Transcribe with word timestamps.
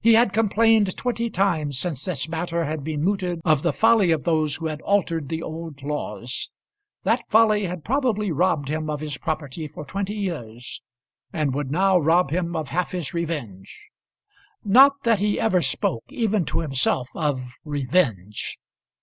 He 0.00 0.14
had 0.14 0.32
complained 0.32 0.96
twenty 0.96 1.28
times 1.28 1.78
since 1.78 2.06
this 2.06 2.28
matter 2.30 2.64
had 2.64 2.82
been 2.82 3.04
mooted 3.04 3.42
of 3.44 3.62
the 3.62 3.74
folly 3.74 4.10
of 4.10 4.24
those 4.24 4.54
who 4.56 4.68
had 4.68 4.80
altered 4.80 5.28
the 5.28 5.42
old 5.42 5.82
laws. 5.82 6.50
That 7.02 7.22
folly 7.28 7.66
had 7.66 7.84
probably 7.84 8.32
robbed 8.32 8.70
him 8.70 8.88
of 8.88 9.00
his 9.02 9.18
property 9.18 9.68
for 9.68 9.84
twenty 9.84 10.14
years, 10.14 10.80
and 11.30 11.52
would 11.52 11.70
now 11.70 11.98
rob 11.98 12.30
him 12.30 12.56
of 12.56 12.70
half 12.70 12.92
his 12.92 13.12
revenge. 13.12 13.90
Not 14.64 15.02
that 15.02 15.18
he 15.18 15.38
ever 15.38 15.60
spoke 15.60 16.04
even 16.08 16.46
to 16.46 16.60
himself 16.60 17.10
of 17.14 17.52
revenge. 17.66 18.58